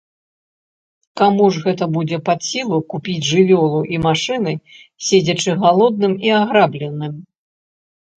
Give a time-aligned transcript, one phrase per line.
[1.19, 4.53] Каму ж гэта будзе пад сілу купіць жывёлу і машыны,
[5.09, 7.13] седзячы галодным і аграбленым?